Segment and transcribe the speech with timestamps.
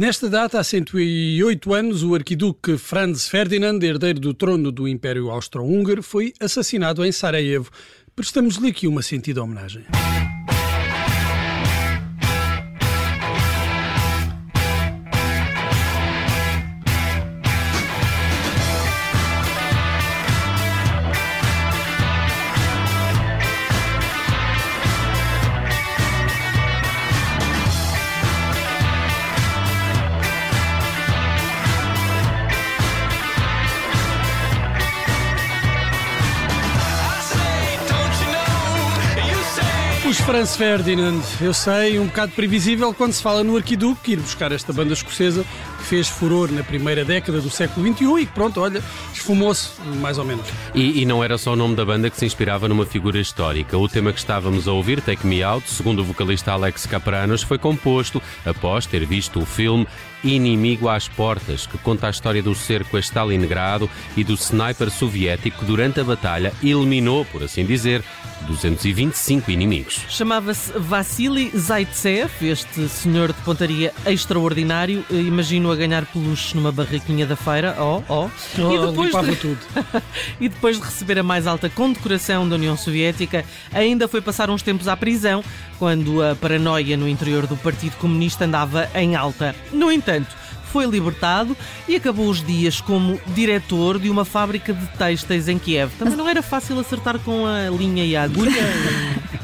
[0.00, 6.02] Nesta data, há 108 anos, o arquiduque Franz Ferdinand, herdeiro do trono do Império Austro-Húngaro,
[6.02, 7.70] foi assassinado em Sarajevo.
[8.16, 9.84] Prestamos-lhe aqui uma sentida homenagem.
[40.24, 44.72] Franz Ferdinand, eu sei, um bocado previsível quando se fala no Arquiduque, ir buscar esta
[44.72, 45.44] banda escocesa
[45.78, 49.70] que fez furor na primeira década do século XXI e que, pronto, olha, esfumou-se,
[50.00, 50.46] mais ou menos.
[50.74, 53.76] E, e, não era só o nome da banda que se inspirava numa figura histórica.
[53.76, 57.58] O tema que estávamos a ouvir, Take Me Out, segundo o vocalista Alex Capranos, foi
[57.58, 59.86] composto após ter visto o filme
[60.22, 65.60] Inimigo às Portas, que conta a história do cerco a Stalingrado e do sniper soviético
[65.60, 68.04] que durante a batalha eliminou, por assim dizer,
[68.46, 70.04] 225 inimigos.
[70.08, 75.04] Chamava-se Vassili Zaitsev, este senhor de pontaria extraordinário.
[75.10, 77.76] Imagino a ganhar peluches numa barraquinha da feira.
[77.78, 78.30] Oh, oh.
[78.58, 79.36] oh e, depois de...
[79.36, 79.58] tudo.
[80.40, 84.62] e depois de receber a mais alta condecoração da União Soviética, ainda foi passar uns
[84.62, 85.44] tempos à prisão,
[85.78, 89.54] quando a paranoia no interior do Partido Comunista andava em alta.
[89.72, 90.36] No entanto,
[90.70, 91.56] foi libertado
[91.88, 95.92] e acabou os dias como diretor de uma fábrica de têxteis em Kiev.
[95.98, 98.60] Também não era fácil acertar com a linha e a agulha.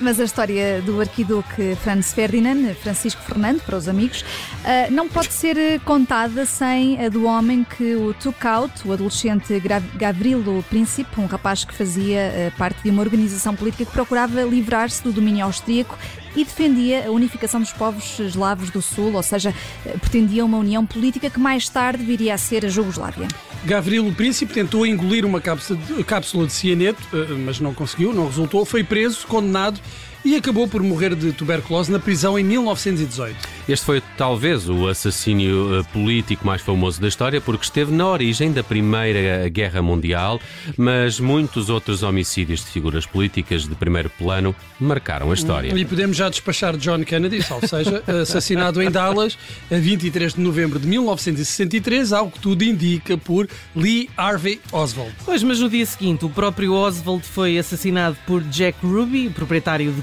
[0.00, 4.24] Mas a história do arquiduque Franz Ferdinand, Francisco Fernando, para os amigos,
[4.64, 9.60] ah, não pode ser contada sem a do homem que o took out, o adolescente
[9.94, 15.02] Gavrilo Príncipe, um rapaz que fazia ah, parte de uma organização política que procurava livrar-se
[15.02, 15.98] do domínio austríaco
[16.36, 19.54] e defendia a unificação dos povos eslavos do Sul, ou seja,
[19.86, 23.26] ah, pretendia uma união política que mais tarde viria a ser a Jugoslávia.
[23.64, 27.02] Gavrilo Príncipe tentou engolir uma cápsula de cianeto,
[27.44, 29.80] mas não conseguiu, não resultou, foi preso, condenado
[30.26, 33.36] e acabou por morrer de tuberculose na prisão em 1918.
[33.68, 38.52] Este foi talvez o assassínio eh, político mais famoso da história porque esteve na origem
[38.52, 40.40] da Primeira Guerra Mundial,
[40.76, 45.72] mas muitos outros homicídios de figuras políticas de primeiro plano marcaram a história.
[45.72, 49.38] E podemos já despachar John Kennedy, salvo seja, assassinado em Dallas
[49.70, 55.12] a 23 de novembro de 1963, algo que tudo indica por Lee Harvey Oswald.
[55.24, 60.02] Pois, mas no dia seguinte o próprio Oswald foi assassinado por Jack Ruby, proprietário de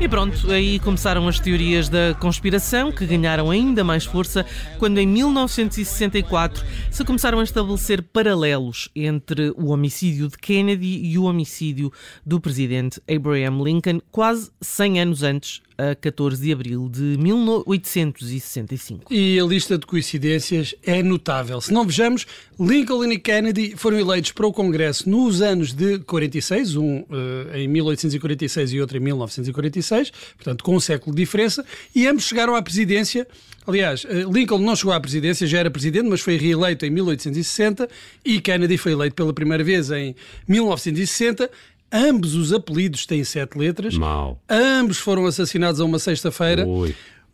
[0.00, 4.46] E pronto, aí começaram as teorias da conspiração, que ganharam ainda mais força
[4.78, 11.24] quando em 1964 se começaram a estabelecer paralelos entre o homicídio de Kennedy e o
[11.24, 11.92] homicídio
[12.24, 19.12] do presidente Abraham Lincoln, quase 100 anos antes a 14 de abril de 1865.
[19.12, 21.58] E a lista de coincidências é notável.
[21.60, 22.26] Se não vejamos,
[22.58, 27.68] Lincoln e Kennedy foram eleitos para o Congresso nos anos de 46, um uh, em
[27.68, 31.64] 1846 e outro em 1946, portanto com um século de diferença,
[31.94, 33.26] e ambos chegaram à presidência.
[33.66, 37.88] Aliás, eh, Lincoln não chegou à presidência, já era presidente, mas foi reeleito em 1860
[38.24, 40.14] e Kennedy foi eleito pela primeira vez em
[40.48, 41.50] 1960.
[41.92, 43.96] Ambos os apelidos têm sete letras.
[43.96, 44.40] Mal.
[44.48, 46.64] Ambos foram assassinados a uma sexta-feira.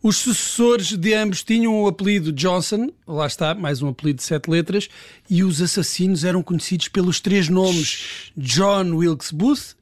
[0.01, 4.49] Os sucessores de ambos tinham o apelido Johnson, lá está, mais um apelido de sete
[4.49, 4.87] letras,
[5.27, 9.75] e os assassinos eram conhecidos pelos três nomes John Wilkes Booth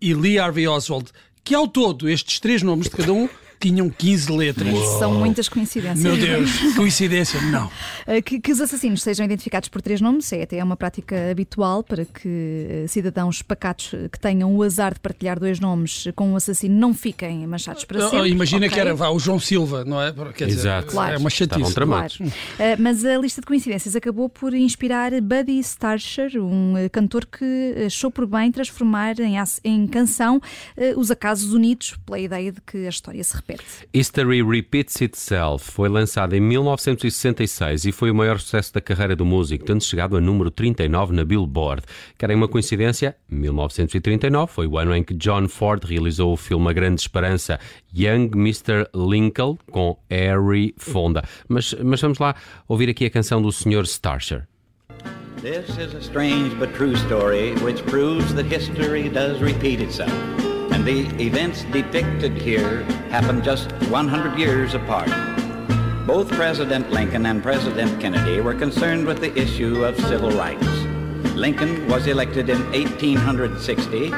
[0.00, 1.10] e Lee Harvey Oswald,
[1.42, 3.28] que ao todo, estes três nomes de cada um,
[3.62, 4.74] tinham 15 letras.
[4.74, 4.98] Uou.
[4.98, 6.00] São muitas coincidências.
[6.00, 7.70] Meu Deus, coincidência, não.
[8.08, 11.84] Eh, que, que, os assassinos sejam identificados por três nomes é até uma prática habitual
[11.84, 16.36] para que eh, cidadãos pacatos que tenham o azar de partilhar dois nomes com um
[16.36, 18.30] assassino não fiquem manchados para oh, sempre.
[18.30, 18.70] Imagina okay.
[18.70, 20.12] que era vá, o João Silva, não é?
[20.34, 20.88] Quer dizer, Exato.
[20.88, 21.14] Claro.
[21.14, 21.72] É uma chatice.
[21.72, 22.12] Claro.
[22.24, 22.30] Uh,
[22.80, 28.26] mas a lista de coincidências acabou por inspirar Buddy Starcher, um cantor que achou por
[28.26, 33.22] bem transformar em, em canção uh, os acasos unidos pela ideia de que a história
[33.22, 33.64] se repete repete.
[33.92, 39.24] History Repeats Itself foi lançado em 1966 e foi o maior sucesso da carreira do
[39.24, 41.82] músico, tendo chegado a número 39 na Billboard.
[42.18, 43.16] Querem uma coincidência?
[43.28, 47.58] 1939 foi o ano em que John Ford realizou o filme A Grande Esperança,
[47.94, 48.86] Young Mr.
[48.94, 51.22] Lincoln, com Harry Fonda.
[51.48, 52.34] Mas, mas vamos lá
[52.66, 53.84] ouvir aqui a canção do Sr.
[53.84, 54.48] Starcher.
[55.36, 60.41] This is a strange but true story which proves that history does repeat itself.
[60.82, 65.08] And the events depicted here happened just 100 years apart.
[66.08, 70.66] Both President Lincoln and President Kennedy were concerned with the issue of civil rights.
[71.36, 74.10] Lincoln was elected in 1860.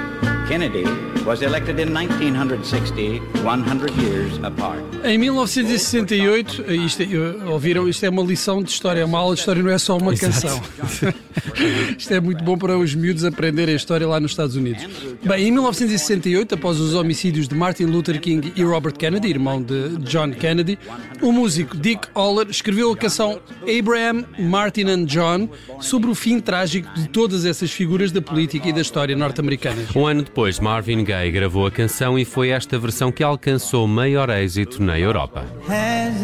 [0.49, 0.85] Kennedy
[1.25, 4.83] was elected in 1960, 100 years apart.
[5.03, 9.05] Em 1968, isto, é, ouviram, isto é uma lição de história.
[9.07, 10.33] Uma aula de história não é só uma Exato.
[10.33, 11.15] canção.
[11.99, 14.87] isto é muito bom para os miúdos aprenderem a história lá nos Estados Unidos.
[15.23, 19.97] Bem, em 1968, após os homicídios de Martin Luther King e Robert Kennedy, irmão de
[20.01, 20.79] John Kennedy,
[21.23, 25.49] o músico Dick Oller escreveu a canção Abraham, Martin and John
[25.81, 29.83] sobre o fim trágico de todas essas figuras da política e da história norte-americana.
[29.97, 34.31] Um ano depois, Marvin Gaye gravou a canção e foi esta versão que alcançou maior
[34.31, 35.45] êxito na Europa.
[35.69, 36.23] Has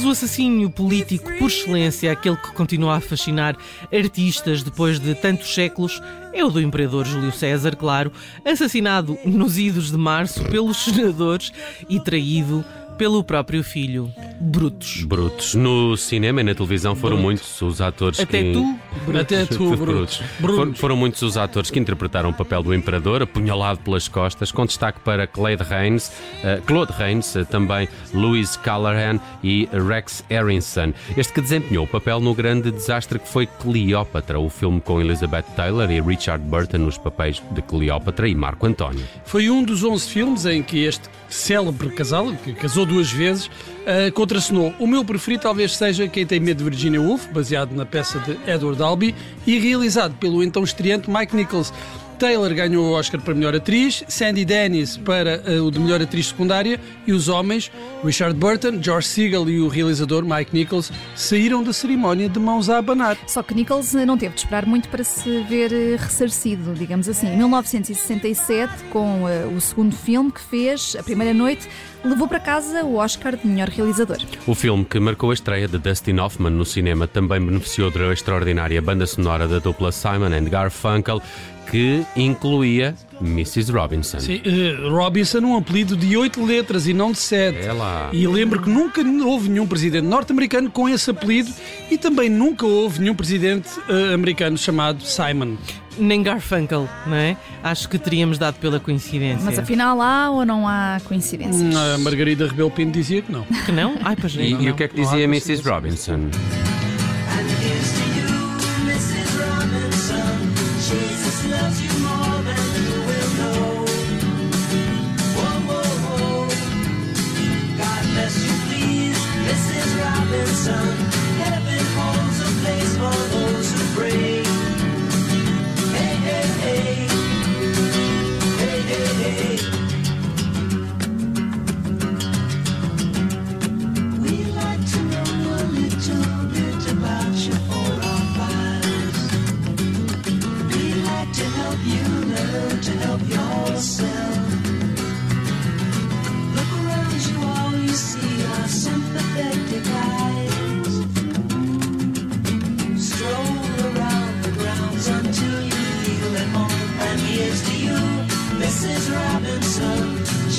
[0.00, 3.54] Mas o assassínio político por excelência, aquele que continua a fascinar
[3.92, 6.00] artistas depois de tantos séculos,
[6.32, 8.10] é o do imperador Júlio César, claro,
[8.42, 11.52] assassinado nos idos de março pelos senadores
[11.86, 12.64] e traído
[13.00, 14.12] pelo próprio filho.
[14.38, 15.04] Brutos.
[15.04, 15.54] Brutos.
[15.54, 17.24] No cinema e na televisão foram Brutos.
[17.24, 18.52] muitos os atores Até que...
[18.52, 19.20] tu, Brutos.
[19.22, 20.22] Até tu, Brutos.
[20.38, 20.78] Brutos.
[20.78, 25.00] Foram, muitos os atores que interpretaram o papel do imperador, apunhalado pelas costas, com destaque
[25.00, 30.92] para Claude Rains, uh, Claude Rains, uh, também Louis Callahan e Rex Harrison.
[31.16, 35.44] Este que desempenhou o papel no grande desastre que foi Cleópatra, o filme com Elizabeth
[35.56, 39.06] Taylor e Richard Burton nos papéis de Cleópatra e Marco António.
[39.24, 44.12] Foi um dos 11 filmes em que este célebre casal, que casou duas vezes, uh,
[44.12, 44.74] contracenou.
[44.78, 48.36] O meu preferido talvez seja Quem Tem Medo de Virginia Woolf, baseado na peça de
[48.50, 49.14] Edward Albee
[49.46, 51.72] e realizado pelo então estreante Mike Nichols.
[52.20, 56.26] Taylor ganhou o Oscar para melhor atriz, Sandy Dennis para uh, o de melhor atriz
[56.26, 57.72] secundária e os homens,
[58.04, 62.76] Richard Burton, George Segal e o realizador Mike Nichols, saíram da cerimónia de mãos a
[62.76, 63.16] abanar.
[63.26, 67.26] Só que Nichols não teve de esperar muito para se ver eh, ressarcido, digamos assim.
[67.26, 71.66] Em 1967, com uh, o segundo filme que fez, A Primeira Noite,
[72.04, 74.18] levou para casa o Oscar de melhor realizador.
[74.46, 78.80] O filme que marcou a estreia de Dustin Hoffman no cinema também beneficiou da extraordinária
[78.82, 81.22] banda sonora da dupla Simon and Garfunkel,
[81.70, 83.70] que incluía Mrs.
[83.70, 84.18] Robinson.
[84.20, 87.60] Sim, uh, Robinson, um apelido de oito letras e não de sete.
[87.60, 88.10] É lá.
[88.12, 91.50] E lembro que nunca houve nenhum presidente norte-americano com esse apelido
[91.90, 95.56] e também nunca houve nenhum presidente uh, americano chamado Simon.
[95.98, 97.36] Nem Garfunkel, não é?
[97.62, 99.44] Acho que teríamos dado pela coincidência.
[99.44, 101.76] Mas afinal há ou não há coincidências?
[101.76, 103.44] A Margarida Rebelo Pinto dizia que não.
[103.66, 103.96] Que não?
[104.02, 104.62] Ai, pois e, não.
[104.62, 105.68] E o que é que dizia Mrs.
[105.68, 106.30] Robinson?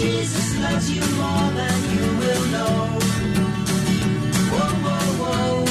[0.02, 3.00] Jesus loves you more than you will know.
[4.52, 5.66] Whoa, whoa, whoa.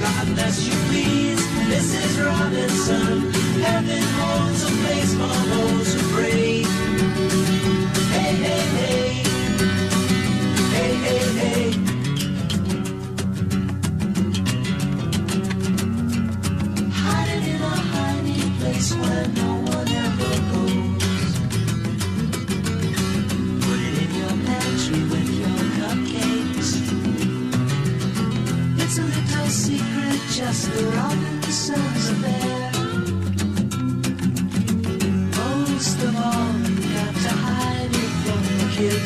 [0.00, 2.12] God bless you, please, Mrs.
[2.24, 3.30] Robinson.
[3.60, 5.77] Heaven holds a place for those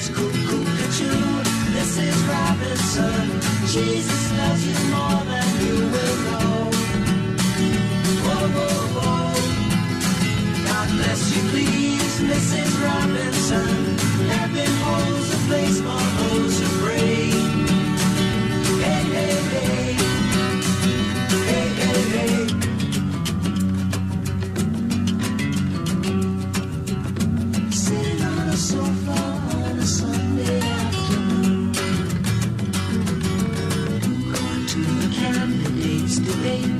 [0.02, 0.18] kids.
[0.18, 1.42] Cuckoo, cuckoo,
[1.72, 3.40] this is Robinson.
[3.66, 6.70] Jesus loves you more than you will know.
[8.24, 9.34] Whoa, whoa, whoa.
[10.66, 12.70] God bless you, please, Mrs.
[12.84, 13.96] Robinson.
[14.28, 15.80] Heaven holds a place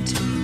[0.03, 0.42] into